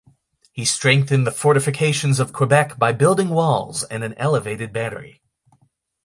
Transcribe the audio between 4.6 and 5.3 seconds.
battery.